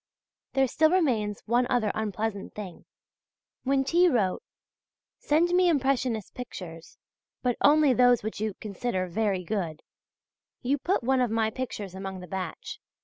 [0.53, 2.85] There still remains one other unpleasant thing.
[3.61, 4.07] When T.
[4.09, 4.41] wrote:
[5.19, 6.97] "Send me impressionist pictures,
[7.43, 9.83] but only those which you consider very good"
[10.63, 12.79] you put one of my pictures among the batch.